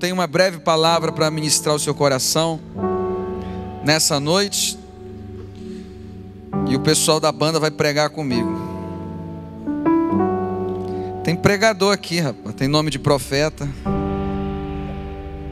[0.00, 2.58] tenho uma breve palavra para ministrar o seu coração
[3.84, 4.78] nessa noite.
[6.68, 8.50] E o pessoal da banda vai pregar comigo.
[11.22, 12.54] Tem pregador aqui, rapaz.
[12.56, 13.68] Tem nome de profeta.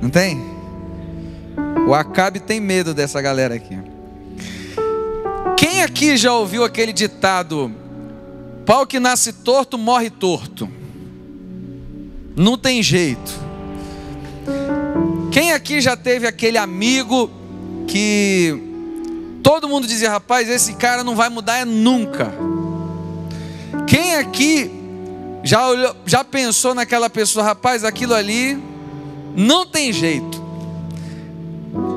[0.00, 0.42] Não tem?
[1.86, 3.78] O Acabe tem medo dessa galera aqui.
[5.58, 7.70] Quem aqui já ouviu aquele ditado:
[8.64, 10.70] pau que nasce torto morre torto?
[12.34, 13.47] Não tem jeito.
[15.38, 17.30] Quem aqui já teve aquele amigo
[17.86, 18.60] que
[19.40, 22.34] todo mundo dizia, rapaz, esse cara não vai mudar é nunca.
[23.86, 24.68] Quem aqui
[25.44, 28.60] já, olhou, já pensou naquela pessoa, rapaz, aquilo ali
[29.36, 30.42] não tem jeito.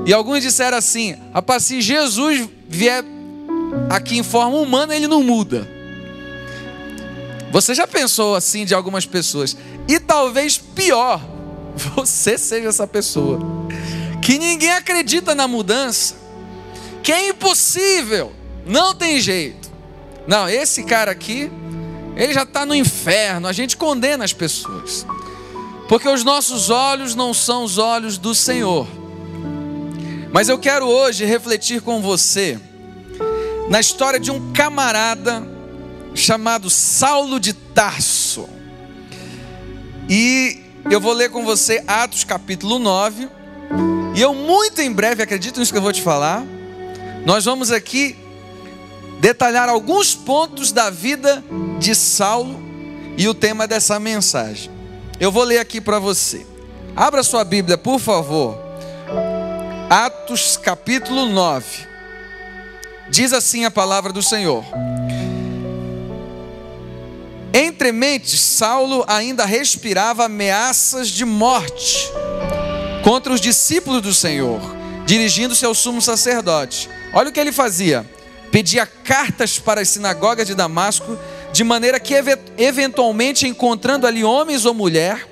[0.05, 3.03] E alguns disseram assim, rapaz, se Jesus vier
[3.89, 5.67] aqui em forma humana, ele não muda.
[7.51, 9.57] Você já pensou assim de algumas pessoas?
[9.87, 11.19] E talvez pior,
[11.95, 13.39] você seja essa pessoa
[14.21, 16.15] que ninguém acredita na mudança,
[17.01, 18.31] que é impossível,
[18.65, 19.71] não tem jeito.
[20.27, 21.51] Não, esse cara aqui,
[22.15, 23.47] ele já está no inferno.
[23.47, 25.05] A gente condena as pessoas,
[25.89, 28.87] porque os nossos olhos não são os olhos do Senhor.
[30.31, 32.59] Mas eu quero hoje refletir com você
[33.69, 35.45] na história de um camarada
[36.13, 38.47] chamado Saulo de Tarso.
[40.09, 43.29] E eu vou ler com você Atos capítulo 9.
[44.15, 46.43] E eu muito em breve, acredito nisso que eu vou te falar,
[47.25, 48.17] nós vamos aqui
[49.19, 51.43] detalhar alguns pontos da vida
[51.79, 52.61] de Saulo
[53.17, 54.71] e o tema dessa mensagem.
[55.19, 56.45] Eu vou ler aqui para você.
[56.95, 58.57] Abra sua Bíblia, por favor.
[59.89, 61.65] Atos capítulo 9.
[63.09, 64.65] Diz assim a palavra do Senhor.
[67.53, 72.09] Entre mentes, Saulo ainda respirava ameaças de morte
[73.03, 74.61] contra os discípulos do Senhor,
[75.05, 76.89] dirigindo-se ao sumo sacerdote.
[77.13, 78.09] Olha o que ele fazia:
[78.51, 81.17] pedia cartas para as sinagogas de Damasco,
[81.51, 82.13] de maneira que,
[82.57, 85.27] eventualmente, encontrando ali homens ou mulher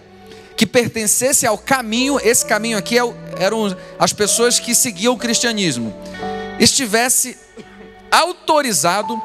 [0.58, 3.04] que pertencesse ao caminho, esse caminho aqui é
[3.40, 5.96] eram as pessoas que seguiam o cristianismo,
[6.60, 7.38] estivesse
[8.12, 9.18] autorizado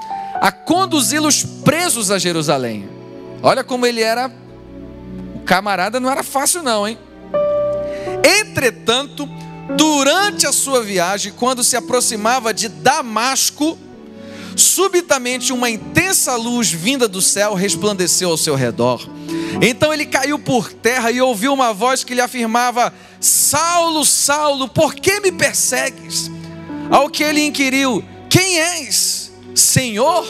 [0.44, 2.86] a conduzi-los presos a Jerusalém.
[3.42, 4.30] Olha como ele era.
[5.36, 6.98] O camarada não era fácil, não, hein?
[8.22, 9.26] Entretanto,
[9.74, 13.78] durante a sua viagem, quando se aproximava de Damasco,
[14.54, 19.08] subitamente uma intensa luz vinda do céu resplandeceu ao seu redor.
[19.62, 24.94] Então ele caiu por terra e ouviu uma voz que lhe afirmava: Saulo, Saulo, por
[24.94, 26.30] que me persegues?
[26.90, 29.23] Ao que ele inquiriu: Quem és?
[29.54, 30.24] Senhor?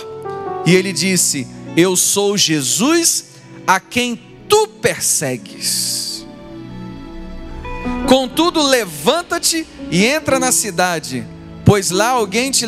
[0.66, 1.46] E ele disse:
[1.76, 3.26] Eu sou Jesus
[3.66, 6.26] a quem tu persegues.
[8.08, 11.26] Contudo, levanta-te e entra na cidade,
[11.64, 12.66] pois lá alguém te,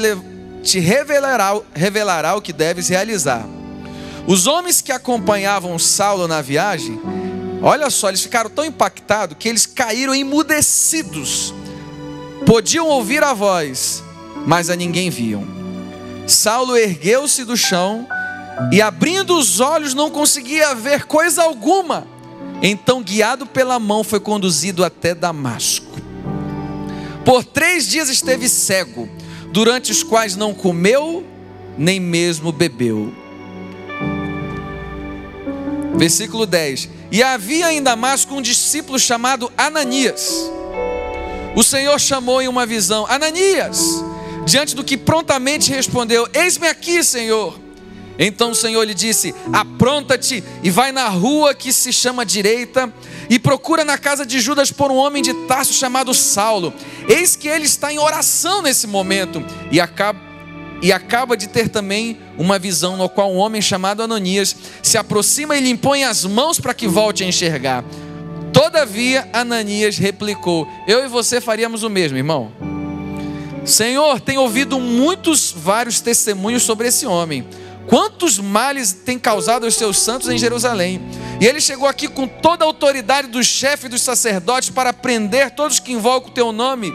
[0.62, 3.46] te revelará, revelará o que deves realizar.
[4.26, 7.00] Os homens que acompanhavam Saulo na viagem,
[7.62, 11.54] olha só, eles ficaram tão impactados que eles caíram emudecidos.
[12.44, 14.02] Podiam ouvir a voz,
[14.46, 15.55] mas a ninguém viam.
[16.26, 18.06] Saulo ergueu-se do chão
[18.72, 22.06] e, abrindo os olhos, não conseguia ver coisa alguma.
[22.62, 25.86] Então, guiado pela mão, foi conduzido até Damasco.
[27.24, 29.08] Por três dias esteve cego,
[29.52, 31.24] durante os quais não comeu,
[31.78, 33.12] nem mesmo bebeu.
[35.94, 40.50] Versículo 10: E havia em Damasco um discípulo chamado Ananias.
[41.54, 44.04] O Senhor chamou em uma visão: Ananias
[44.46, 47.60] diante do que prontamente respondeu: Eis-me aqui, Senhor.
[48.18, 52.90] Então o Senhor lhe disse: Apronta-te e vai na rua que se chama direita
[53.28, 56.72] e procura na casa de Judas por um homem de Tarso chamado Saulo.
[57.08, 60.24] Eis que ele está em oração nesse momento e acaba
[60.82, 65.56] e acaba de ter também uma visão no qual um homem chamado Ananias se aproxima
[65.56, 67.82] e lhe impõe as mãos para que volte a enxergar.
[68.52, 72.75] Todavia Ananias replicou: Eu e você faríamos o mesmo, irmão.
[73.66, 77.44] Senhor, tenho ouvido muitos, vários testemunhos sobre esse homem.
[77.88, 81.00] Quantos males tem causado aos seus santos em Jerusalém?
[81.40, 85.80] E ele chegou aqui com toda a autoridade do chefe dos sacerdotes para prender todos
[85.80, 86.92] que invocam o teu nome.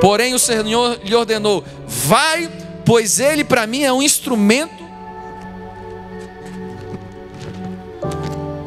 [0.00, 2.50] Porém, o Senhor lhe ordenou: Vai,
[2.84, 4.85] pois ele para mim é um instrumento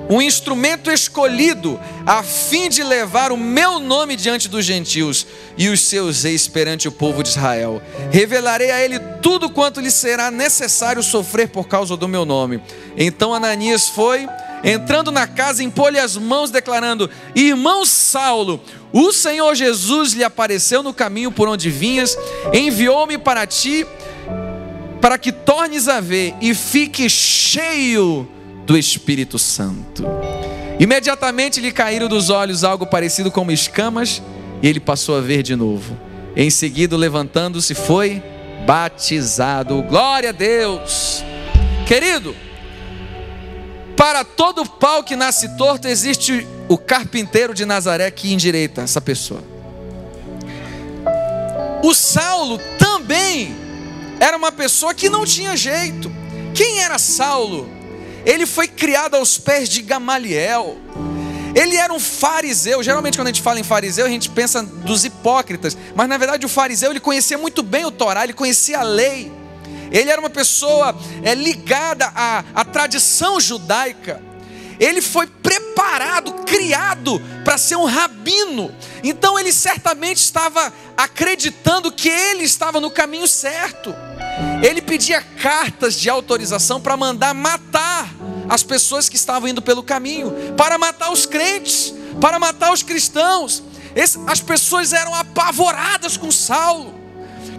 [0.10, 5.82] um instrumento escolhido a fim de levar o meu nome diante dos gentios e os
[5.82, 7.80] seus reis perante o povo de Israel.
[8.10, 12.60] Revelarei a ele tudo quanto lhe será necessário sofrer por causa do meu nome.
[12.98, 14.28] Então Ananias foi,
[14.64, 18.60] entrando na casa, impôs-lhe as mãos, declarando: Irmão Saulo,
[18.92, 22.18] o Senhor Jesus lhe apareceu no caminho por onde vinhas,
[22.52, 23.86] enviou-me para ti,
[25.00, 28.28] para que tornes a ver e fique cheio
[28.70, 30.06] do Espírito Santo.
[30.80, 34.22] Imediatamente lhe caíram dos olhos algo parecido com escamas,
[34.62, 35.98] e ele passou a ver de novo.
[36.36, 38.22] Em seguida, levantando-se, foi
[38.68, 39.82] batizado.
[39.82, 41.24] Glória a Deus.
[41.88, 42.36] Querido,
[43.98, 49.44] para todo pau que nasce torto, existe o carpinteiro de Nazaré que endireita essa pessoa.
[51.84, 53.52] O Saulo também
[54.20, 56.12] era uma pessoa que não tinha jeito.
[56.54, 57.79] Quem era Saulo?
[58.30, 60.78] Ele foi criado aos pés de Gamaliel.
[61.56, 62.84] Ele era um fariseu.
[62.84, 65.76] Geralmente, quando a gente fala em fariseu, a gente pensa dos hipócritas.
[65.96, 69.32] Mas na verdade, o fariseu ele conhecia muito bem o Torá, ele conhecia a lei.
[69.92, 74.22] Ele era uma pessoa é, ligada à, à tradição judaica.
[74.80, 78.72] Ele foi preparado, criado para ser um rabino.
[79.04, 83.92] Então ele certamente estava acreditando que ele estava no caminho certo.
[84.62, 88.09] Ele pedia cartas de autorização para mandar matar
[88.50, 93.64] as pessoas que estavam indo pelo caminho, para matar os crentes, para matar os cristãos.
[94.28, 96.94] as pessoas eram apavoradas com Saulo,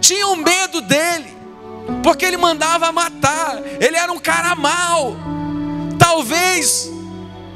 [0.01, 1.33] tinham medo dele,
[2.03, 5.15] porque ele mandava matar, ele era um cara mau.
[5.97, 6.89] Talvez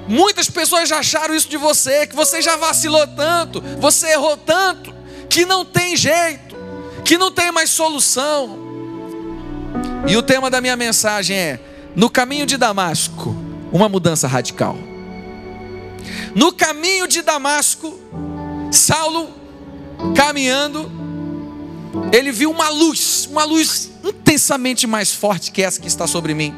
[0.07, 4.93] muitas pessoas já acharam isso de você, que você já vacilou tanto, você errou tanto,
[5.29, 6.55] que não tem jeito,
[7.03, 8.63] que não tem mais solução.
[10.07, 11.59] E o tema da minha mensagem é:
[11.95, 13.35] no caminho de Damasco,
[13.71, 14.77] uma mudança radical.
[16.35, 17.97] No caminho de Damasco,
[18.71, 19.29] Saulo
[20.15, 20.91] caminhando,
[22.11, 26.53] ele viu uma luz, uma luz intensamente mais forte que essa que está sobre mim.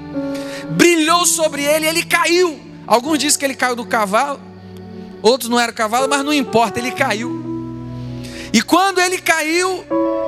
[0.72, 2.60] Brilhou sobre ele, ele caiu.
[2.88, 4.39] Alguns dizem que ele caiu do cavalo,
[5.22, 7.45] outros não era cavalo, mas não importa, ele caiu.
[8.51, 9.86] E quando ele caiu,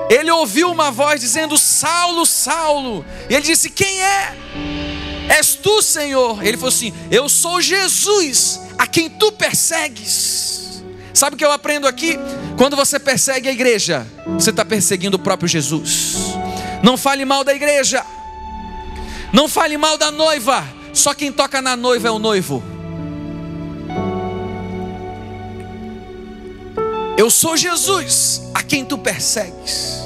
[0.09, 3.05] ele ouviu uma voz dizendo: Saulo, Saulo.
[3.29, 4.35] E ele disse: Quem é?
[5.29, 6.43] És tu, Senhor?
[6.43, 10.83] Ele falou assim: Eu sou Jesus, a quem tu persegues.
[11.13, 12.17] Sabe o que eu aprendo aqui?
[12.57, 16.15] Quando você persegue a igreja, você está perseguindo o próprio Jesus.
[16.81, 18.03] Não fale mal da igreja,
[19.31, 22.63] não fale mal da noiva, só quem toca na noiva é o noivo.
[27.17, 29.99] Eu sou Jesus, a quem tu persegues.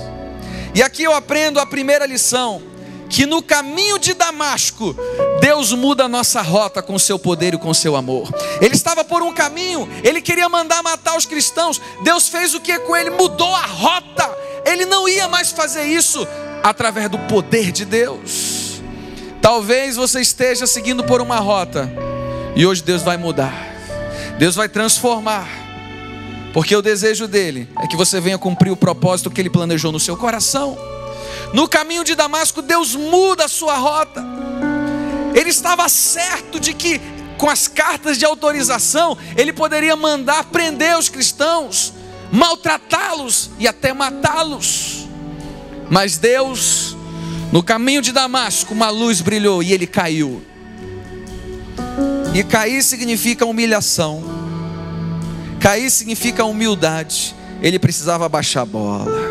[0.74, 2.73] E aqui eu aprendo a primeira lição
[3.14, 4.96] que no caminho de Damasco,
[5.40, 8.28] Deus muda a nossa rota com o seu poder e com o seu amor.
[8.60, 11.80] Ele estava por um caminho, ele queria mandar matar os cristãos.
[12.04, 13.12] Deus fez o que com ele?
[13.12, 14.36] Mudou a rota.
[14.66, 16.28] Ele não ia mais fazer isso
[16.64, 18.82] através do poder de Deus.
[19.40, 21.94] Talvez você esteja seguindo por uma rota
[22.56, 23.54] e hoje Deus vai mudar.
[24.40, 25.48] Deus vai transformar.
[26.52, 30.00] Porque o desejo dele é que você venha cumprir o propósito que ele planejou no
[30.00, 30.93] seu coração.
[31.54, 34.26] No caminho de Damasco, Deus muda a sua rota.
[35.36, 37.00] Ele estava certo de que,
[37.38, 41.94] com as cartas de autorização, ele poderia mandar prender os cristãos,
[42.32, 45.08] maltratá-los e até matá-los.
[45.92, 46.98] Mas Deus,
[47.52, 50.44] no caminho de Damasco, uma luz brilhou e ele caiu.
[52.34, 54.24] E cair significa humilhação,
[55.60, 57.36] cair significa humildade.
[57.62, 59.23] Ele precisava baixar a bola.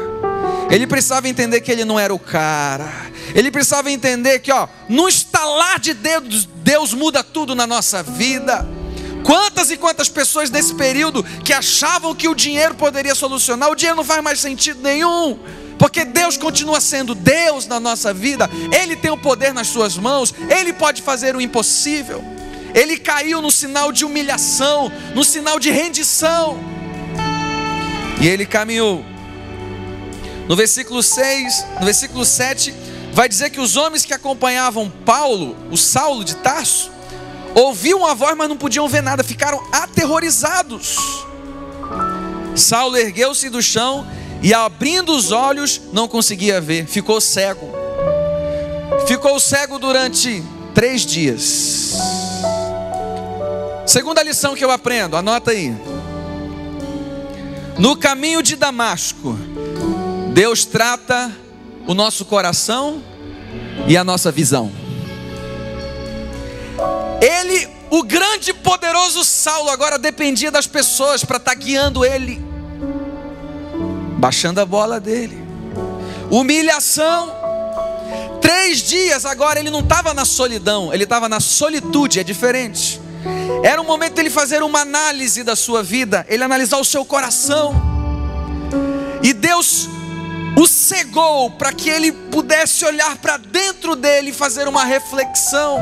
[0.72, 2.90] Ele precisava entender que ele não era o cara.
[3.34, 8.66] Ele precisava entender que, ó, no estalar de dedos, Deus muda tudo na nossa vida.
[9.22, 13.98] Quantas e quantas pessoas nesse período que achavam que o dinheiro poderia solucionar, o dinheiro
[13.98, 15.38] não faz mais sentido nenhum,
[15.78, 20.34] porque Deus continua sendo Deus na nossa vida, Ele tem o poder nas Suas mãos,
[20.48, 22.24] Ele pode fazer o impossível.
[22.74, 26.58] Ele caiu no sinal de humilhação, no sinal de rendição,
[28.18, 29.04] e ele caminhou
[30.48, 32.74] no versículo 6, no versículo 7,
[33.12, 36.90] vai dizer que os homens que acompanhavam Paulo, o Saulo de Tarso,
[37.54, 40.96] ouviam a voz, mas não podiam ver nada, ficaram aterrorizados.
[42.54, 44.06] Saulo ergueu-se do chão
[44.42, 47.70] e, abrindo os olhos, não conseguia ver, ficou cego.
[49.06, 50.42] Ficou cego durante
[50.74, 51.94] três dias.
[53.86, 55.74] Segunda lição que eu aprendo, anota aí.
[57.78, 59.36] No caminho de Damasco,
[60.32, 61.30] Deus trata
[61.86, 63.02] o nosso coração
[63.86, 64.72] e a nossa visão.
[67.20, 72.42] Ele, o grande e poderoso Saulo, agora dependia das pessoas para estar tá guiando ele,
[74.18, 75.38] baixando a bola dele,
[76.30, 77.30] humilhação.
[78.40, 82.98] Três dias agora ele não estava na solidão, ele estava na solitude, é diferente.
[83.62, 87.74] Era um momento dele fazer uma análise da sua vida, ele analisar o seu coração.
[89.22, 89.88] E Deus
[90.56, 95.78] o cegou para que ele pudesse olhar para dentro dele e fazer uma reflexão.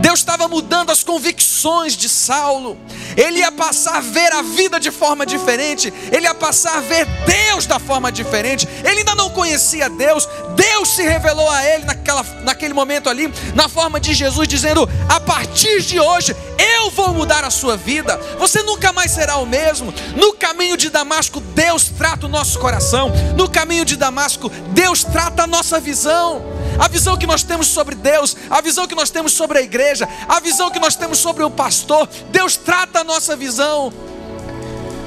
[0.00, 2.78] Deus estava mudando as convicções de Saulo.
[3.16, 5.92] Ele ia passar a ver a vida de forma diferente.
[6.12, 8.68] Ele ia passar a ver Deus da forma diferente.
[8.84, 10.28] Ele ainda não conhecia Deus.
[10.54, 15.20] Deus se revelou a ele naquela, naquele momento ali, na forma de Jesus, dizendo: A
[15.20, 18.16] partir de hoje eu vou mudar a sua vida.
[18.38, 19.92] Você nunca mais será o mesmo.
[20.16, 23.10] No caminho de Damasco, Deus trata o nosso coração.
[23.36, 26.42] No caminho de Damasco, Deus trata a nossa visão.
[26.78, 30.08] A visão que nós temos sobre Deus, a visão que nós temos sobre a igreja,
[30.28, 32.08] a visão que nós temos sobre o pastor.
[32.30, 33.92] Deus trata a nossa visão.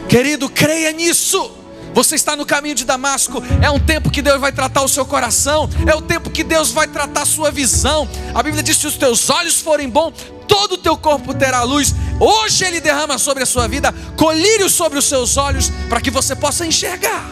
[0.08, 1.62] Querido, creia nisso.
[1.94, 5.06] Você está no caminho de Damasco, é um tempo que Deus vai tratar o seu
[5.06, 8.10] coração, é o tempo que Deus vai tratar a sua visão.
[8.34, 10.14] A Bíblia diz: se os teus olhos forem bons,
[10.48, 11.94] todo o teu corpo terá luz.
[12.20, 16.36] Hoje Ele derrama sobre a sua vida colírio sobre os seus olhos, para que você
[16.36, 17.30] possa enxergar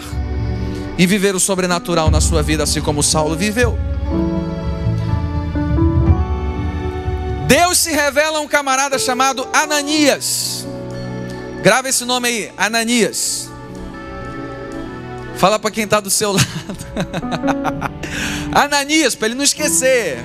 [0.98, 3.77] e viver o sobrenatural na sua vida, assim como Saulo viveu.
[7.48, 10.65] Deus se revela a um camarada chamado Ananias.
[11.62, 13.50] Grava esse nome aí, Ananias.
[15.41, 16.45] Fala para quem está do seu lado.
[18.53, 20.19] Ananias, para ele não esquecer.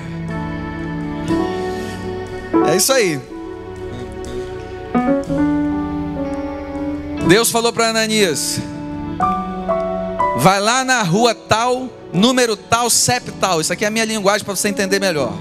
[2.68, 3.18] É isso aí.
[7.26, 8.61] Deus falou para Ananias:
[10.37, 13.62] Vai lá na rua tal, número tal, CEP tal.
[13.62, 15.32] Isso aqui é a minha linguagem para você entender melhor.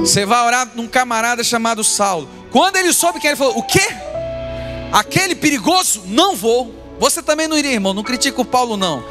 [0.00, 2.28] Você vai orar num camarada chamado Saulo.
[2.50, 3.86] Quando ele soube que ele falou: O quê?
[4.92, 6.02] Aquele perigoso?
[6.08, 6.83] Não vou.
[6.98, 7.94] Você também não iria, irmão.
[7.94, 9.02] Não critica o Paulo, não.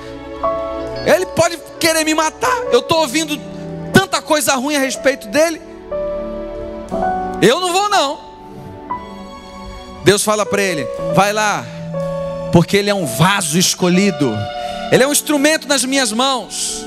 [1.05, 2.55] Ele pode querer me matar.
[2.71, 3.37] Eu estou ouvindo
[3.91, 5.61] tanta coisa ruim a respeito dele.
[7.41, 8.19] Eu não vou, não.
[10.03, 11.65] Deus fala para ele: vai lá,
[12.51, 14.33] porque ele é um vaso escolhido.
[14.91, 16.85] Ele é um instrumento nas minhas mãos.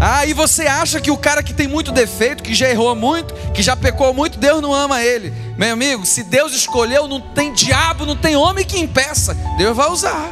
[0.00, 3.62] Ah, você acha que o cara que tem muito defeito, que já errou muito, que
[3.62, 5.32] já pecou muito, Deus não ama ele.
[5.56, 9.34] Meu amigo, se Deus escolheu, não tem diabo, não tem homem que impeça.
[9.56, 10.30] Deus vai usar.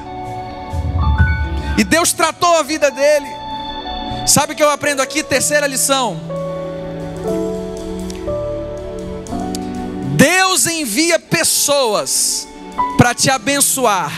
[1.78, 3.28] E Deus tratou a vida dele.
[4.26, 5.22] Sabe o que eu aprendo aqui?
[5.22, 6.20] Terceira lição.
[10.14, 12.46] Deus envia pessoas
[12.98, 14.12] para te abençoar,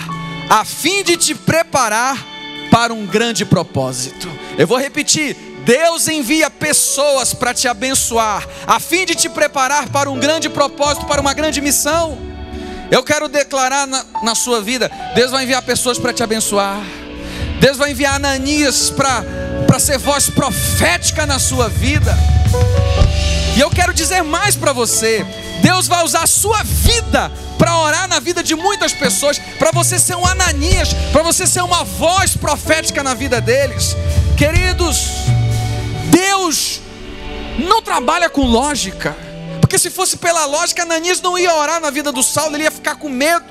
[0.51, 2.36] a fim de te preparar
[2.71, 4.29] para um grande propósito.
[4.59, 10.11] Eu vou repetir: Deus envia pessoas para te abençoar, a fim de te preparar para
[10.11, 12.19] um grande propósito, para uma grande missão.
[12.91, 16.81] Eu quero declarar na, na sua vida: Deus vai enviar pessoas para te abençoar.
[17.61, 22.17] Deus vai enviar Ananias para ser voz profética na sua vida.
[23.57, 25.25] E eu quero dizer mais para você:
[25.63, 29.99] Deus vai usar a sua vida para orar na vida de muitas pessoas, para você
[29.99, 33.97] ser um Ananias, para você ser uma voz profética na vida deles.
[34.37, 35.09] Queridos,
[36.11, 36.81] Deus
[37.59, 39.17] não trabalha com lógica,
[39.61, 42.71] porque se fosse pela lógica, Ananias não ia orar na vida do Saulo, ele ia
[42.71, 43.45] ficar com medo.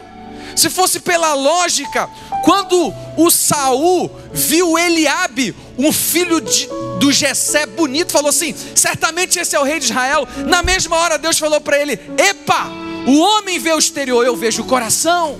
[0.55, 2.07] Se fosse pela lógica,
[2.43, 6.67] quando o Saul viu Eliabe, um filho de,
[6.99, 10.27] do Jessé bonito, falou assim: certamente esse é o rei de Israel.
[10.45, 12.67] Na mesma hora Deus falou para ele: Epa,
[13.07, 15.39] o homem vê o exterior, eu vejo o coração.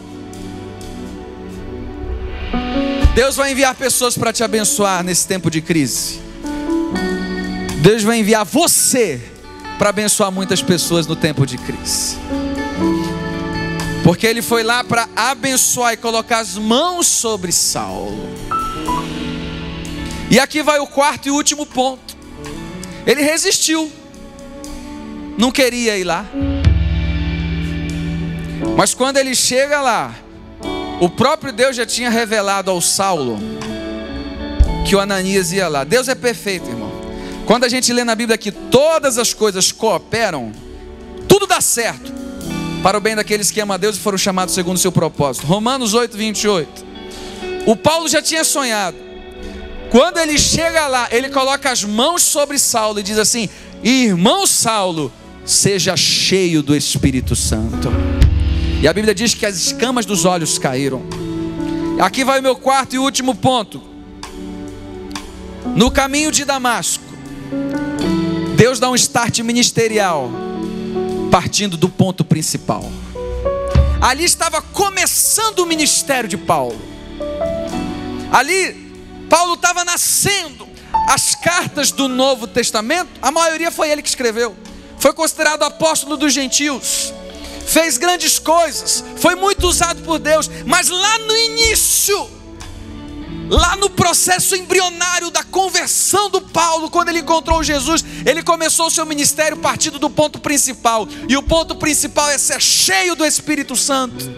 [3.13, 6.19] Deus vai enviar pessoas para te abençoar nesse tempo de crise.
[7.81, 9.21] Deus vai enviar você
[9.77, 12.17] para abençoar muitas pessoas no tempo de crise.
[14.03, 18.27] Porque ele foi lá para abençoar e colocar as mãos sobre Saulo.
[20.29, 22.15] E aqui vai o quarto e último ponto.
[23.05, 23.91] Ele resistiu.
[25.37, 26.25] Não queria ir lá.
[28.77, 30.15] Mas quando ele chega lá,
[30.99, 33.37] o próprio Deus já tinha revelado ao Saulo
[34.87, 35.83] que o Ananias ia lá.
[35.83, 36.91] Deus é perfeito, irmão.
[37.45, 40.51] Quando a gente lê na Bíblia que todas as coisas cooperam,
[41.27, 42.13] tudo dá certo
[42.81, 45.45] para o bem daqueles que amam a Deus e foram chamados segundo o seu propósito.
[45.45, 46.85] Romanos 8, 28.
[47.65, 49.04] O Paulo já tinha sonhado.
[49.95, 53.47] Quando ele chega lá, ele coloca as mãos sobre Saulo e diz assim:
[53.81, 55.09] Irmão Saulo,
[55.45, 57.89] seja cheio do Espírito Santo.
[58.81, 61.01] E a Bíblia diz que as escamas dos olhos caíram.
[61.97, 63.81] Aqui vai o meu quarto e último ponto.
[65.73, 67.05] No caminho de Damasco,
[68.57, 70.29] Deus dá um start ministerial
[71.31, 72.83] partindo do ponto principal.
[74.01, 76.81] Ali estava começando o ministério de Paulo.
[78.29, 78.84] Ali,
[79.29, 80.67] Paulo estava nascendo.
[81.09, 84.55] As cartas do Novo Testamento, a maioria foi ele que escreveu.
[85.05, 87.13] foi considerado apóstolo dos gentios,
[87.67, 92.27] fez grandes coisas, foi muito usado por Deus, mas lá no início,
[93.47, 98.91] lá no processo embrionário da conversão do Paulo, quando ele encontrou Jesus, ele começou o
[98.91, 103.75] seu ministério partindo do ponto principal, e o ponto principal é ser cheio do Espírito
[103.75, 104.33] Santo.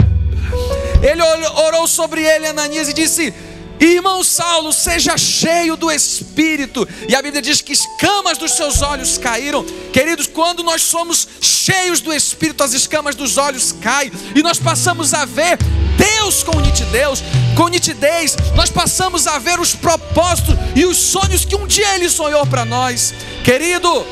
[1.02, 3.34] Ele orou sobre ele, Ananias, e disse:
[3.80, 6.88] Irmão Saulo, seja cheio do Espírito.
[7.08, 9.64] E a Bíblia diz que escamas dos seus olhos caíram.
[9.94, 15.14] Queridos, quando nós somos cheios do Espírito, as escamas dos olhos caem e nós passamos
[15.14, 15.58] a ver
[15.98, 17.24] Deus com nitidez,
[17.56, 18.36] com nitidez.
[18.56, 22.66] Nós passamos a ver os propósitos e os sonhos que um dia Ele sonhou para
[22.66, 23.14] nós.
[23.44, 24.06] Querido,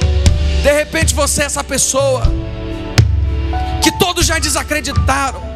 [0.64, 2.24] de repente você é essa pessoa
[3.82, 5.55] que todos já desacreditaram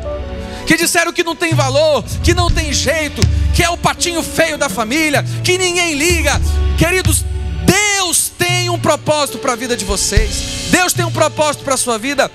[0.70, 3.24] que disseram que não tem valor, que não tem jeito,
[3.56, 6.40] que é o patinho feio da família, que ninguém liga.
[6.78, 7.26] Queridos,
[7.66, 10.68] Deus tem um propósito para a vida de vocês.
[10.70, 12.30] Deus tem um propósito para a sua vida.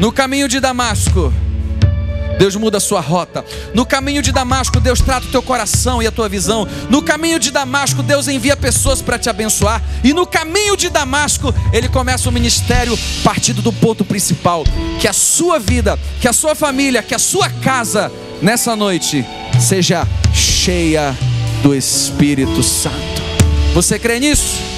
[0.00, 1.32] No caminho de Damasco,
[2.38, 3.44] Deus muda a sua rota.
[3.74, 6.66] No caminho de Damasco, Deus trata o teu coração e a tua visão.
[6.88, 9.82] No caminho de Damasco, Deus envia pessoas para te abençoar.
[10.02, 14.64] E no caminho de Damasco, ele começa o ministério partindo do ponto principal,
[15.00, 18.10] que a sua vida, que a sua família, que a sua casa
[18.40, 19.24] nessa noite
[19.60, 21.16] seja cheia
[21.62, 23.22] do Espírito Santo.
[23.74, 24.71] Você crê nisso?